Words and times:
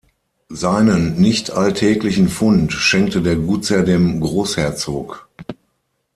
Seinen 0.49 1.21
nicht 1.21 1.51
alltäglichen 1.51 2.27
Fund 2.27 2.73
schenkte 2.73 3.21
der 3.21 3.35
Gutsherr 3.35 3.83
dem 3.83 4.19
Großherzog. 4.19 5.29